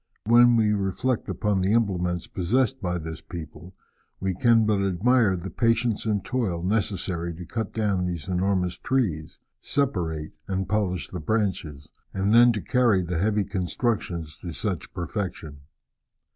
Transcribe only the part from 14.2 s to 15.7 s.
to such perfection.